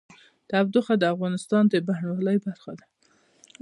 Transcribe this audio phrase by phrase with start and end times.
[0.49, 2.85] تودوخه د افغانستان د بڼوالۍ برخه ده.